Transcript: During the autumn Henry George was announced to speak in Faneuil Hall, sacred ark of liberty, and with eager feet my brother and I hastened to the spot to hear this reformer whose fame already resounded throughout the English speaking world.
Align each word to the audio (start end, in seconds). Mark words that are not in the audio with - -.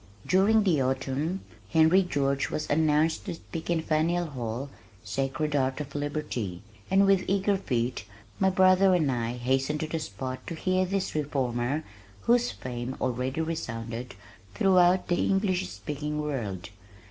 During 0.25 0.63
the 0.63 0.81
autumn 0.81 1.41
Henry 1.69 2.01
George 2.01 2.49
was 2.49 2.67
announced 2.71 3.25
to 3.25 3.35
speak 3.35 3.69
in 3.69 3.83
Faneuil 3.83 4.25
Hall, 4.25 4.71
sacred 5.03 5.55
ark 5.55 5.79
of 5.79 5.93
liberty, 5.93 6.63
and 6.89 7.05
with 7.05 7.23
eager 7.27 7.55
feet 7.55 8.05
my 8.39 8.49
brother 8.49 8.95
and 8.95 9.11
I 9.11 9.33
hastened 9.33 9.79
to 9.81 9.87
the 9.87 9.99
spot 9.99 10.47
to 10.47 10.55
hear 10.55 10.85
this 10.87 11.13
reformer 11.13 11.83
whose 12.21 12.49
fame 12.49 12.95
already 12.99 13.41
resounded 13.41 14.15
throughout 14.55 15.07
the 15.07 15.23
English 15.23 15.69
speaking 15.69 16.19
world. 16.19 16.69